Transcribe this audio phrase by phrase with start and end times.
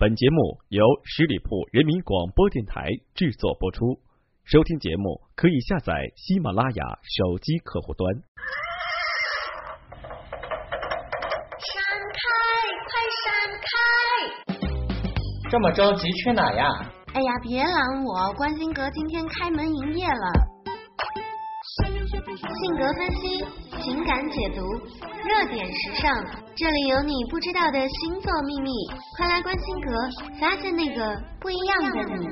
[0.00, 4.00] 本节目由十里铺人民广播电台制作播出。
[4.44, 8.08] 收听节目可以下载喜马拉雅手机客户端。
[11.60, 11.84] 闪
[12.16, 12.18] 开，
[12.88, 13.28] 快闪
[13.68, 15.50] 开！
[15.50, 16.64] 这么着急去哪呀？
[17.12, 18.32] 哎呀，别拦我！
[18.38, 20.59] 关心阁今天开门营业了。
[22.24, 23.44] 性格分析，
[23.82, 24.60] 情感解读，
[25.26, 26.24] 热点时尚，
[26.54, 28.70] 这里有你不知道的星座秘密，
[29.16, 29.90] 快来关心阁，
[30.38, 32.28] 发现那个不一样的你。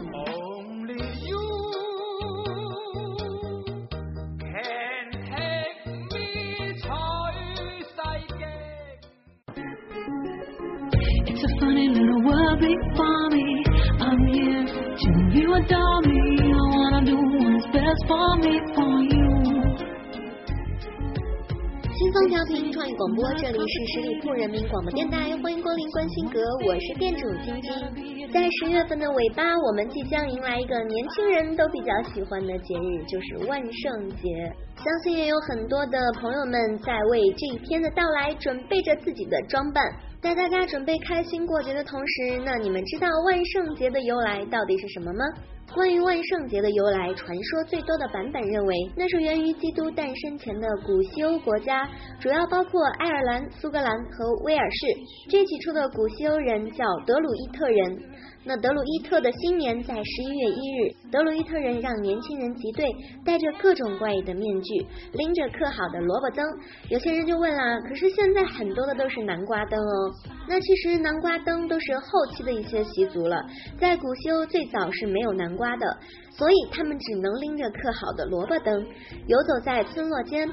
[22.18, 28.28] 轻松调频创意广播，这里是十里铺人民广播电台，欢迎光临关心阁，我是店主晶晶。
[28.32, 34.52] 在十月份的尾巴，我们即将迎来一个年轻人都比较喜欢的节日，就是万圣节。
[34.75, 39.84] 相信也有很多的朋友们在为这一天的到来准备着自己的装扮。
[40.20, 45.25] 在大家准备开心过节的同时，那你们知道万圣节的由来到底是什么吗？
[45.74, 51.86] 关于万圣节的由来，传说最多的版本认为，那是源于基督诞生前的古西欧国家，
[52.19, 54.86] 主要包括爱尔兰、苏格兰和威尔士。
[55.30, 57.98] 这起初的古西欧人叫德鲁伊特人。
[58.44, 62.86] 那德鲁伊特的新年在十一月一日，德鲁伊特人让年轻人集队，
[63.22, 66.47] 戴着各种怪异的面具，拎着刻好的萝卜灯。
[66.88, 70.14] 有些人就问啦，可是现在很多的都是南瓜灯哦。
[70.48, 73.44] 那其实南瓜灯都是后期的一些习俗了，
[73.78, 75.98] 在古西欧最早是没有南瓜的，
[76.31, 78.87] 所以他们只能拎着刻好的萝卜灯，
[79.27, 80.48] 游走在村落间。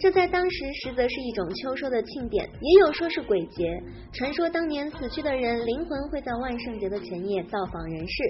[0.00, 3.66] 这在当时实则是一种秋收的庆典，也有说是鬼节。
[4.12, 8.22] 传说当年死去的人灵魂会在万圣节的前夜造访人世，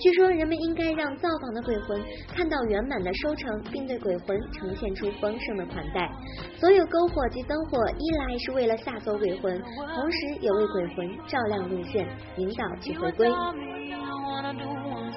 [0.00, 2.02] 据说人们应该让造访的鬼魂
[2.34, 6.10] 看到圆满的收成，并对鬼魂呈现出丰盛的款待。
[6.58, 12.04] 所有篝火及灯火，一来是为了吓走鬼魂，同时也为鬼魂照亮路线，
[12.36, 13.30] 引导其回归。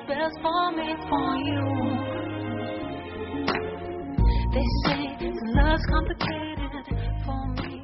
[0.07, 1.63] Best for me, for you.
[4.53, 5.17] They say
[5.55, 6.85] love's complicated
[7.25, 7.74] for me.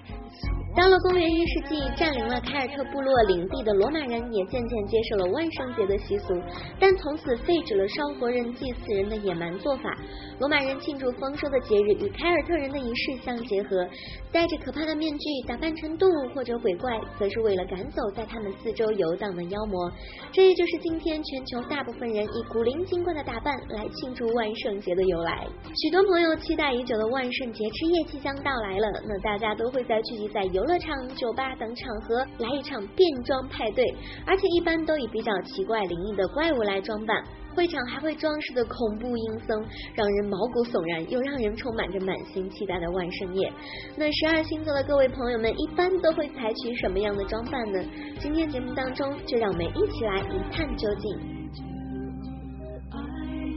[0.73, 6.33] 到了公元一世纪，占领了凯尔特部落领地的罗马人也渐渐接受了万圣节的习俗，
[6.79, 9.91] 但从此废止了烧活人、祭祀人的野蛮做法。
[10.39, 13.85] 罗马人庆祝丰收的节日与凯尔特人的仪式相结合，
[14.31, 19.91] 戴着可怕的面具，打扮成动物或者鬼怪，则是为了赶走在他们四周游荡的妖魔。
[20.31, 25.45] 这也就是今天全球大部分人以古灵精怪的打扮来庆祝万圣节的由来。
[25.75, 33.83] 许多朋友期待已久的万圣节之夜即将到来了，那大家都会在聚集在游游乐场、酒吧等场合来一场变装派对，
[34.27, 37.23] 而且一般都以比较奇怪灵异的怪物来装扮。
[37.55, 39.57] 会场还会装饰的恐怖阴森，
[39.95, 43.51] 让人毛骨悚然，又让人充满着满心期待的万圣夜。
[43.97, 47.83] 那十二星座的各位朋友们，一般都会采取什么样的装扮呢？
[48.19, 51.40] 今天节目当中，就让我们一起来一探究竟。
[53.51, 53.55] I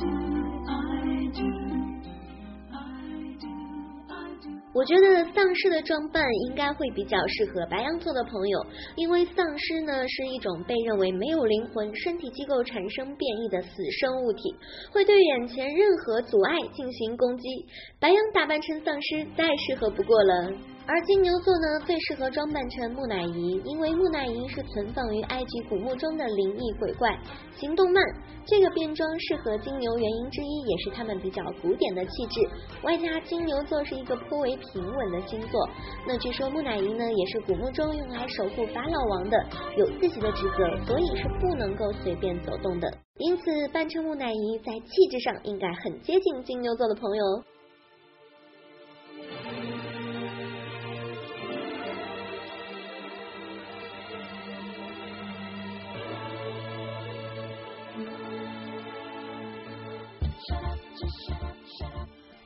[0.00, 0.10] do,
[0.68, 2.13] I do,
[4.74, 13.68] 我觉得丧尸的装扮应该会比较适合白羊座的朋友，因为丧尸呢是一种被认为没有灵魂、身体机构产生变异的死
[14.00, 14.52] 生物体，
[14.92, 17.48] 会对眼前任何阻碍进行攻击。
[18.00, 20.52] 白羊打扮成丧尸再适合不过了。
[20.86, 27.18] 而金牛座呢，最适合装扮成木乃伊，因为木乃伊是存放于埃及古墓中的灵异鬼怪，
[27.56, 28.04] 行动慢。
[28.46, 32.40] 这个变装适合金牛原因之一，也是他们比较古典的气质。
[32.82, 35.66] 外加金牛座是一个颇为平稳的星座，
[36.06, 39.38] 那据说木乃伊呢，也是古墓中用来守护法老王的，
[39.78, 42.86] 有自己的职责，所以是不能够随便走动的。
[43.16, 47.24] 因此，扮成木乃伊在气质上应该很接近金牛座的朋友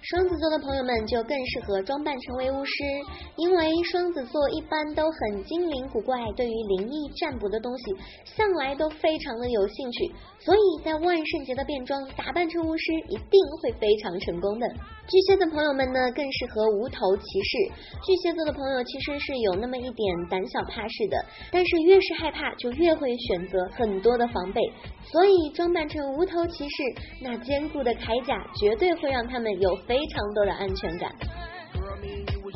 [0.09, 2.73] 双子座的朋友们就更适合装扮成为巫师，
[3.37, 7.95] 因为双子座一般都很精灵古怪，对于灵异占卜的东西
[8.25, 14.67] 向来都非常的有兴趣，所以在万圣节的变装打扮成巫师一定会非常成功的。
[15.09, 17.59] 巨蟹的朋友们呢，更适合无头骑士。
[18.03, 21.17] 巨蟹座的朋友其实是有那么一点胆小怕事的，
[21.53, 24.61] 但是越是害怕，就越会选择很多的防备，
[25.05, 26.83] 所以装扮成无头骑士，
[27.23, 31.13] 那坚固的铠甲绝对会让他们有非非常多的安全感。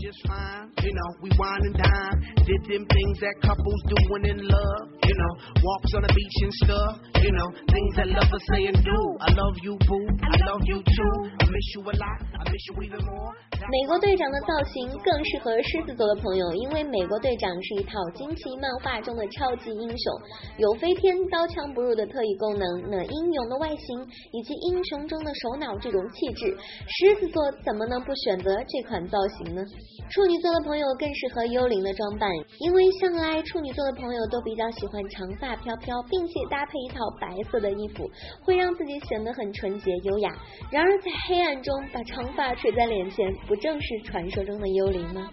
[0.03, 0.67] Just fine.
[0.83, 2.35] You know, we wine and dine.
[2.43, 4.83] Did them things that couples do when in love.
[4.99, 5.33] You know,
[5.63, 6.93] walks on the beach and stuff.
[7.23, 8.99] You know, things that lovers say and do.
[9.23, 10.07] I love you, boo.
[10.27, 11.15] I love you too.
[11.39, 12.19] I miss you a lot.
[12.35, 13.31] I miss you even more.
[13.63, 20.13] 美国队长的造型更适合狮子座的朋友，因为美国队长是一套惊奇漫画中的超级英雄，
[20.59, 24.03] 有飞天、刀枪不入的特异功能，那英勇的外形
[24.33, 26.59] 以及英雄中的首脑这种气质，
[26.91, 29.63] 狮子座怎么能不选择这款造型呢？
[30.11, 38.11] 处女座的朋友更适合幽灵的装扮，因为向来处女座的朋友都比较喜欢长发飘飘，并且搭配一套白色的衣服，
[38.45, 40.31] 会让自己显得很纯洁优雅。
[40.71, 45.29] 然而在黑暗中把长发垂在脸前，不正是传说中的幽灵吗？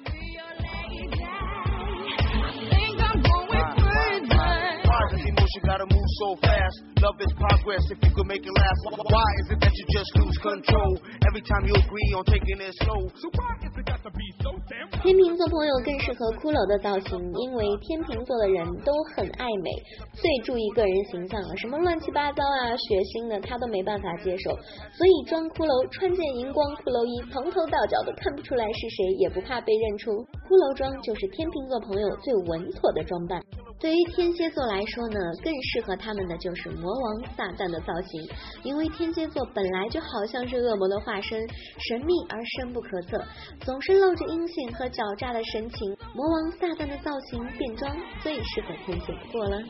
[5.49, 6.77] Emotion gotta move so fast?
[7.01, 8.79] Love is progress if you could make it last.
[8.85, 12.73] Why is it that you just lose control every time you agree on taking it
[12.83, 13.09] slow?
[13.17, 14.93] So why is it got to be so damn?
[15.01, 19.69] 天秤座朋友更适合骷髅的造型，因为天秤座的人都很爱美，
[20.13, 24.53] 最注意个人形象了，什么乱七八糟啊、血腥的他都没办法接受，
[24.93, 30.13] 所以装骷髅，穿件荧光骷髅衣，从头到脚都看不出来是谁，也不怕被认出。
[30.49, 33.39] 骷髅装就是天秤座朋友最稳妥的装扮。
[33.79, 38.19] 对于天蝎座来说呢，更适合他们的就是魔王撒旦的造型，
[38.63, 41.39] 因为天蝎座本来就好像是恶魔的化身，
[41.77, 43.23] 神秘而深不可测，
[43.59, 45.95] 总是露着阴险和狡诈的神情。
[46.15, 49.61] 魔王撒旦的造型变装最适合天蝎不过了。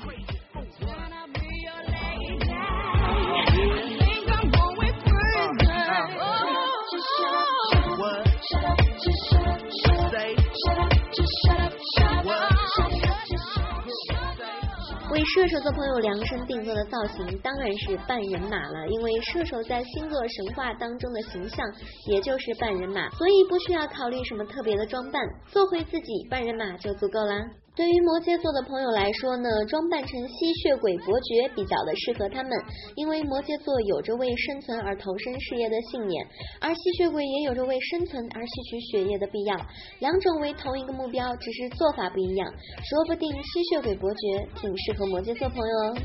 [15.20, 21.70] 为射手座朋友量身定做的造型当然是半人马了，因为射手在星座神话当中的形象
[22.08, 27.36] 也就是半人马，所以不需要考虑什么特别的装扮，做回自己半人马就足够啦。
[27.80, 32.52] 对于摩羯座的朋友来说呢，装扮成吸血鬼伯爵比较的适合他们，
[32.96, 36.28] 因为摩羯座有着为生存而投身事业的信念，
[36.60, 39.56] 而吸血鬼也有着为生存而吸取血液的必要，
[40.04, 42.52] 两种为同一个目标，只是做法不一样，
[42.84, 45.96] 说不定吸血鬼伯爵挺适合摩羯座朋友哦。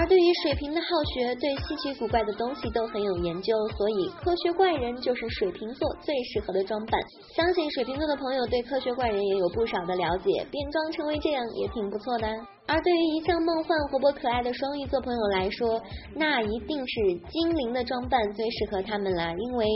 [0.00, 6.98] 而对于水瓶的好学，对稀奇古怪的东西都很有研究，所以科学怪人就是水瓶座最适合的装扮。
[7.36, 12.26] 相信水瓶座的朋友对科学怪人也有不少的了解，变装成为这样也挺不错的。
[12.66, 15.78] 而对于一向梦幻、活泼可爱的双鱼座朋友来说，
[16.16, 16.94] 那一定是
[17.28, 19.66] 精灵的装扮最适合他们啦，因为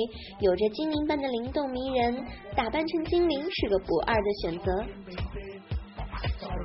[0.40, 2.24] 有着精灵般的灵动迷人，
[2.56, 5.53] 打扮成精灵是个不二的选择。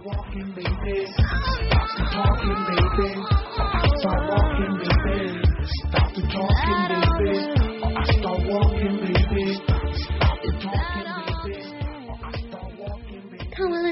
[0.06, 1.06] Walking, baby.
[1.12, 3.10] Stop the talking, baby.
[4.00, 5.18] Start walking, baby.
[5.66, 6.82] Stop the talking,
[7.20, 7.34] baby.
[7.84, 9.79] I start walking, baby.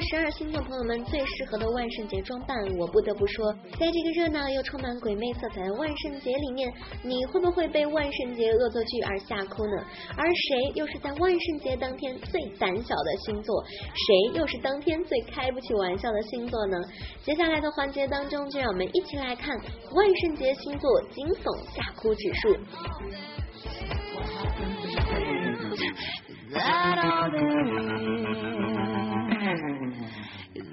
[0.09, 6.71] 十二星座朋友们最适合的万圣节装扮，我不得不说，在这个热闹又充满鬼魅色彩的万圣节里面，
[7.03, 9.83] 你会不会被万圣节恶作剧而吓哭呢？
[10.15, 13.61] 而谁又是在万圣节当天最胆小的星座？
[13.93, 16.77] 谁又是当天最开不起玩笑的星座呢？
[17.23, 21.43] 接下来的环节当中，就让我们一起来看万圣节星座惊悚
[21.75, 22.55] 吓哭指数。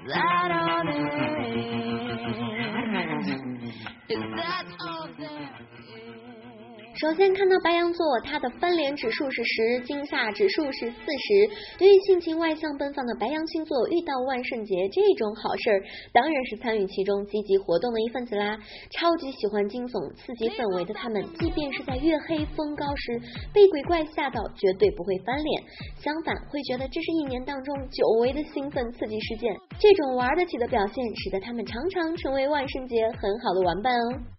[0.07, 1.74] light on it.
[6.95, 11.77] 首先看到白羊座，他的翻脸指数是十，惊吓指数是四十。
[11.77, 15.83] 对于性情外向奔放的白羊星座，遇到万圣节这种好事儿，
[16.13, 18.57] 当然是参与其中、积极活动的一份子啦。
[18.91, 23.19] 超级喜欢惊悚、刺激氛围的他们，即便是在月黑风高时
[23.53, 25.63] 被鬼怪吓到，绝对不会翻脸，
[25.99, 29.53] 相反会觉得这是一年当中久违的兴奋刺激事件。
[29.77, 34.34] 这种玩得起的表现，使得他们常常成为万圣节很好的玩伴哦。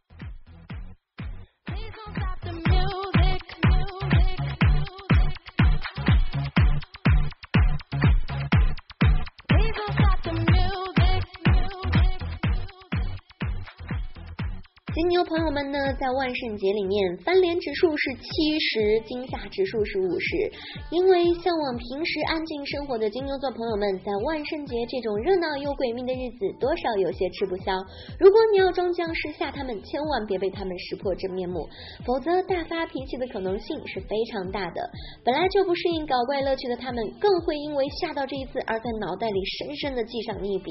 [15.26, 20.52] 朋友们呢，在万圣节里面翻脸指数是七十，惊吓指数是五十。
[20.92, 27.74] 因为向往平时安静生活的金牛座朋友们，在万圣节这种热闹又诡秘的日子，多少有些吃不消。
[28.20, 31.66] 如果你要装僵尸吓他们，千万别被他们识破真面目，
[32.06, 34.78] 否则大发脾气的可能性是非常大的。
[35.24, 40.70] 本来就不适应搞怪乐趣的他们，更会因为吓到这一次而在脑袋里深深的记上一笔。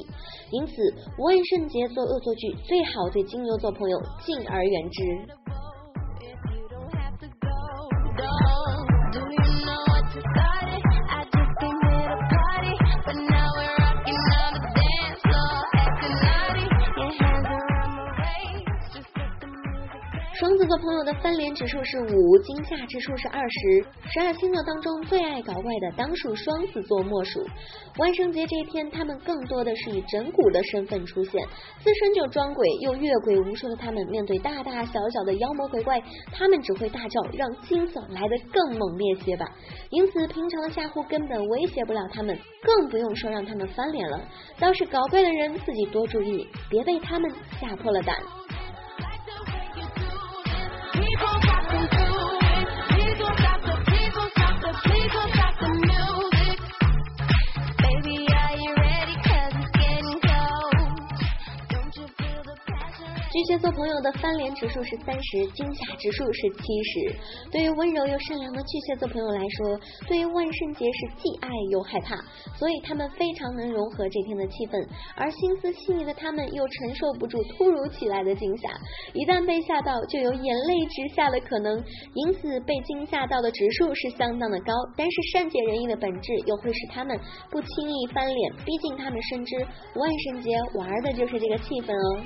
[0.51, 0.71] 因此，
[1.19, 5.01] 万圣节做恶作剧最好对金牛座朋友敬而言之。
[20.37, 23.85] 双子座朋友的翻脸指数是五，惊吓指数是二十。
[24.11, 27.39] 十二星座当中最爱搞怪的当属双子座莫属。
[27.97, 31.41] 万圣节这一天，他们更多的是以整蛊的身份出现，
[31.81, 39.45] 自身就装鬼又越鬼无数的他们，面对大大小小的妖魔鬼怪，他们只会大叫，让惊悚来得更猛烈些吧。
[39.89, 44.19] 因此，平常的吓唬根本威胁不了他们，更不用说让他们翻脸了。
[44.59, 48.17] 倒是搞怪的人自己多注意，别被他们吓破了胆。
[51.17, 51.44] keep on
[63.35, 67.15] 巨蟹座朋友的翻脸指数是三十，惊吓指数是七十。
[67.51, 69.77] 对于温柔又善良的巨蟹座朋友来说，
[70.07, 72.15] 对于万圣节是既爱又害怕，
[72.57, 74.87] 所以他们非常能融合这天的气氛。
[75.17, 78.69] 而心思细腻的他们又承受不住突如其来的惊吓，
[79.13, 81.75] 一旦被吓到，就有眼泪直下的可能。
[82.13, 84.71] 因此，被惊吓到的指数是相当的高。
[84.95, 87.19] 但是善解人意的本质又会使他们
[87.51, 89.57] 不轻易翻脸，毕竟他们深知
[89.95, 92.23] 万圣节玩的就是这个气氛哦。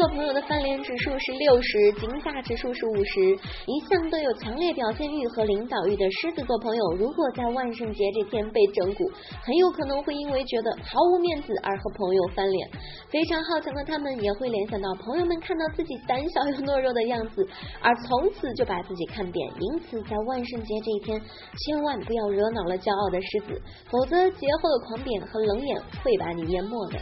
[0.00, 3.20] 做朋友的翻脸指数是六十，惊吓指数是五十。
[3.66, 9.12] 一向都有强烈表现欲和领导欲的狮子座朋友，如果在万圣节这天被整蛊，
[9.44, 12.70] 很有可能会因为觉得毫无面子而和朋友翻脸。
[13.10, 17.46] 非常好强的他们也会联想到朋友们看到自己胆小又懦弱的样子，
[17.82, 19.50] 而从此就把自己看扁。
[19.60, 26.96] 因此，在万圣节这一天，千万不要惹恼了骄傲的狮子，否则节后的狂扁和冷眼会把你淹没的。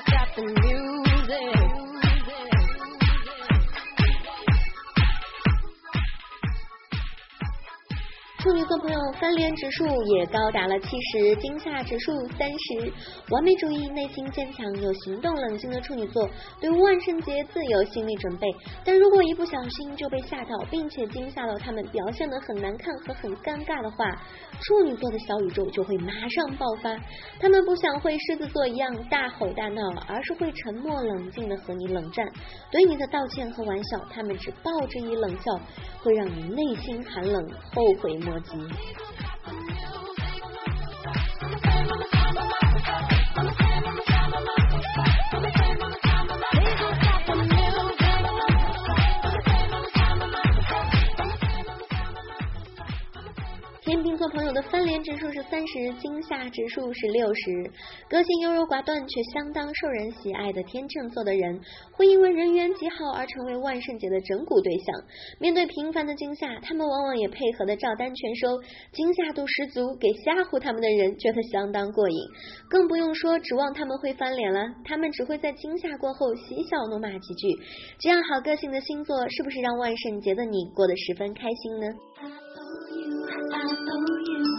[0.00, 0.81] stop the music.
[8.52, 12.92] 处女座朋友翻脸指数也高达了七十，惊吓指数三十。
[13.30, 16.28] 完美主义、内心坚强有行动冷静的处女座，
[16.60, 18.46] 对万圣节自有心理准备。
[18.84, 24.04] 但如果一不小心就被吓到，并且惊吓到他们表现得很难看和很尴尬的话，
[24.60, 26.94] 处女座的小宇宙就会马上爆发。
[27.40, 32.30] 他们不想会狮子座一样大吼大闹，而是会沉默冷静的和你冷战。
[32.70, 35.58] 对你的道歉和玩笑，他们只报之以冷笑，
[36.02, 37.42] 会让你内心寒冷，
[37.74, 39.21] 后悔莫及。
[54.02, 57.70] 天秤座朋友的翻脸指数是三十，惊吓指数是六十。
[58.08, 61.60] 个性优柔寡断却相当受人喜爱的天秤座的人，
[61.92, 65.04] 会因为人缘极好而成为万圣节的整蛊对象。
[65.38, 72.16] 面对频繁的惊吓，他们往往也配合的照单全收，惊吓度十足，给吓唬他们的人觉得相当过瘾。
[72.68, 77.46] 更不用说指望他们会翻脸了，他们只会在惊吓过后嬉笑怒骂几句。
[78.00, 81.86] 这样好个性的星座，是不是让万圣节的你过得十分开心呢？
[83.54, 84.51] I owe you,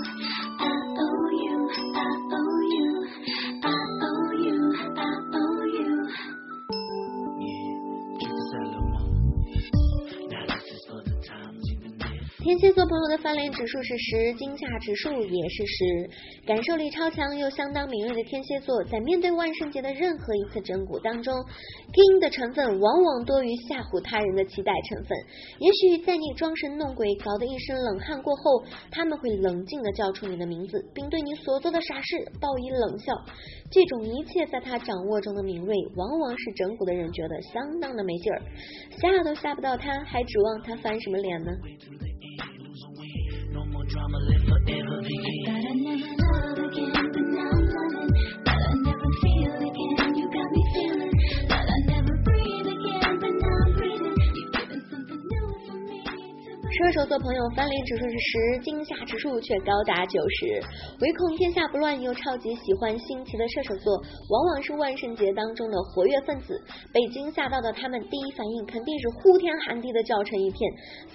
[12.43, 16.09] 天蝎座朋友的翻脸指数是十，惊吓指数也是十。
[16.45, 21.33] 感受力超强又相当敏锐的天蝎座，在面对万圣节的任何一次整蛊当中
[21.93, 25.17] 听的成分往往多于吓唬他人的期待成分。
[25.57, 33.15] 也许在你装神弄鬼、搞得一身冷汗过后，他们会冷静的叫出你的名字，并对你所做的傻事报以冷笑。
[33.71, 38.41] 这种一切在他掌握中的敏锐，往往是整蛊的人觉得相当的没劲儿，
[38.99, 41.49] 吓都吓不到他，还指望他翻什么脸呢？
[43.93, 44.62] drama live
[56.83, 60.61] 射手座朋友翻脸指数是十，惊吓指数却高达九十。
[60.99, 63.95] 唯恐天下不乱又超级喜欢新奇的射手座，
[64.27, 66.61] 往往是万圣节当中的活跃分子。
[66.91, 70.59] 被惊吓到的他们，第一反应肯定是呼天喊地的叫成一片，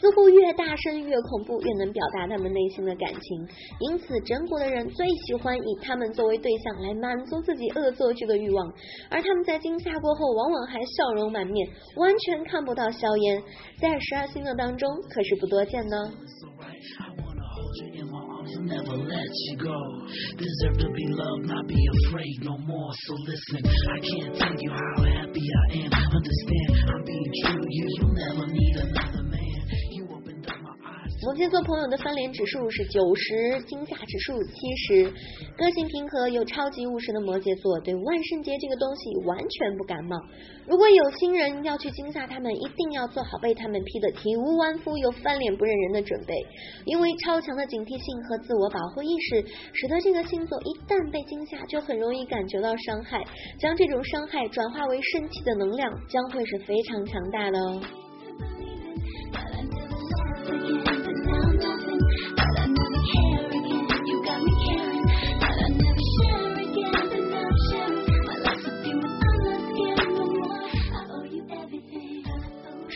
[0.01, 3.47] 似乎越大声越恐怖，越能表达他们内心的感情。
[3.81, 8.73] 因此，整蛊的人最喜欢以他们作为对象来满足自己恶作剧的欲望，
[9.11, 13.43] 而他们在惊吓过后，往往还笑容满面，完全看不到硝烟。
[13.79, 15.97] 在十二星座当中，可是不多见呢。
[18.61, 19.79] Never let you go.
[20.37, 22.93] Deserve to be loved, not be afraid no more.
[23.05, 25.93] So listen, I can't tell you how happy I am.
[25.93, 27.87] Understand, I'm being true you.
[27.99, 29.28] You'll never need another
[31.21, 35.11] 摩羯座朋友的翻脸指数是九十，惊吓指数七十。
[35.59, 40.15] 个性平和又超级务实的摩羯座，对万圣节这个东西完全不感冒。
[40.65, 46.33] 如果有心人要去惊吓他们，一定要做好被他们劈得体无完肤又翻脸不认人的准备，
[46.85, 49.43] 因为超强的警惕性和自我保护意识，
[49.75, 53.19] 使得这个星座一旦被惊吓，就很容易感觉到伤害，
[53.59, 57.83] 将这种伤害转化为生气的能量，将会是非常强大的哦。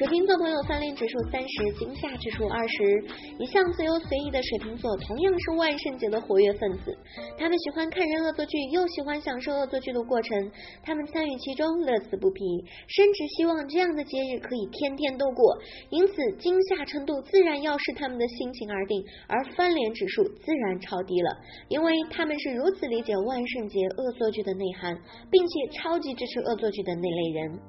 [0.03, 3.05] 水瓶座朋友翻脸指数三十，惊吓指数二十。
[3.39, 6.93] 一向自由随意的水瓶座，同样是万圣节的活跃分子。
[7.39, 10.51] 他们喜欢看人恶作剧，又喜欢享受恶作剧的过程。
[10.83, 12.43] 他们参与其中，乐此不疲，
[12.89, 15.57] 甚至希望这样的节日可以天天都过。
[15.91, 21.31] 因此，惊吓程度自然要视他们的心情而定，而翻脸指数自然超低了，
[21.69, 24.99] 因为他们是如此理解万圣节恶作剧的内涵，
[25.31, 27.61] 并且超级支持恶作剧的那类人。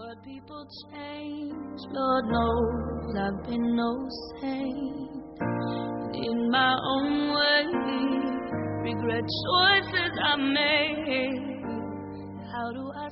[0.00, 4.08] But people change, Lord knows I've been no
[4.40, 5.10] saint.
[6.14, 7.66] In my own way,
[8.82, 11.60] regret choices I made.
[12.50, 13.08] How do I?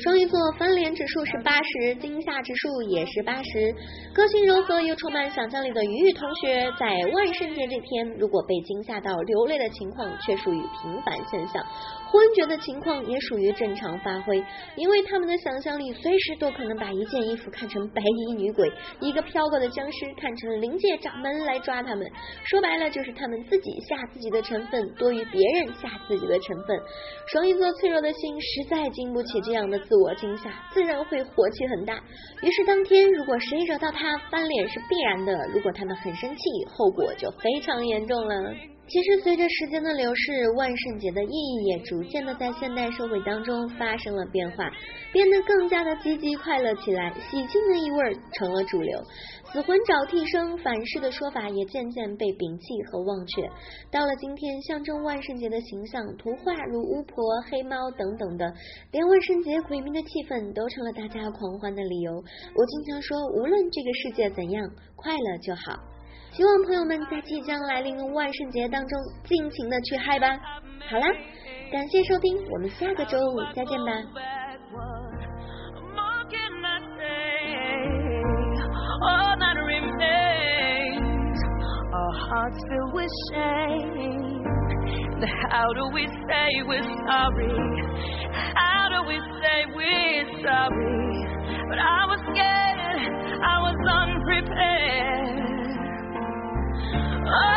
[0.00, 3.74] 双鱼座翻脸指数是八十，惊吓指数也是八十。
[4.14, 11.62] 个性柔和又充满想象力的鱼鱼同学，在万圣节这天，如果被惊吓到流泪的情况，却属于平凡现象；
[12.10, 14.42] 昏厥的情况也属于正常发挥，
[14.76, 22.06] 因为他们的想象力随时都可能把一件衣服看成白衣女鬼，一个飘过的僵尸看成灵界掌门来抓他们。
[22.44, 26.78] 说白了，就是他们自己吓自己的成分多于别人吓自己的成分。
[27.32, 31.94] 双鱼座脆弱的心实在经不起这样的自我惊吓，自然会火气很大。
[32.42, 38.52] 于是当天如果谁惹到他翻脸是必然的，如果他们很生气，后果就非常严重了。
[38.88, 44.70] 其实，随着时间的流逝，万圣节的意义也逐渐的在现代社会当中发生了变化，
[45.12, 49.02] 变得更加的积极快乐起来，喜庆的意味成了主流。
[49.52, 53.42] 死魂找替身、反噬的说法也渐渐被摒弃和忘却。
[53.90, 58.54] 到了今天，象征万圣节的形象图画如巫婆、黑猫等等的，
[58.92, 62.12] 连万圣节鬼迷的气氛都成了大家狂欢的理由。
[62.14, 65.74] 我经常说，无论这个世界怎样，快乐就好。
[66.36, 70.38] 希望朋友们在即将来临的万圣节当中，尽情的去嗨吧。
[70.86, 71.08] 好啦，
[71.72, 73.90] 感谢收听，我们下个周五再见吧。
[97.28, 97.55] Oh,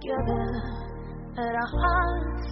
[0.00, 0.44] together.
[1.36, 2.48] Let our hearts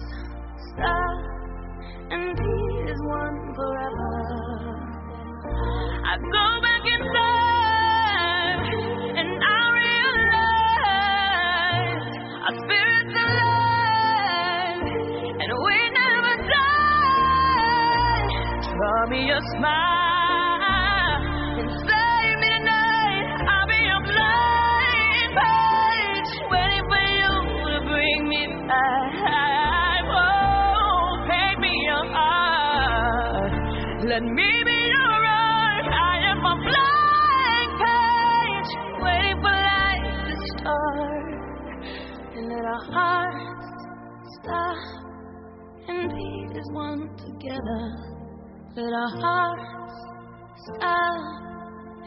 [50.75, 51.17] stop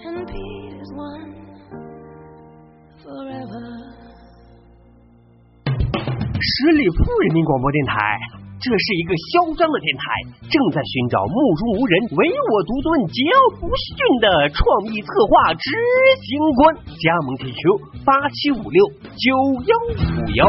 [0.04, 1.34] and beat as one
[3.02, 3.66] forever.
[6.40, 7.94] 十里铺人民广播电台，
[8.60, 10.02] 这是一个嚣张的电台，
[10.50, 15.70] 正在寻找目中无人、唯我独尊、桀骜不驯的创意策划执
[16.22, 16.60] 行官。
[16.98, 18.86] 加盟 QQ 八七五六
[19.18, 19.26] 九
[19.66, 20.46] 幺五幺。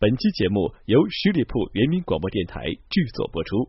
[0.00, 3.68] 本期节目由十里铺人民广播电台制作播出。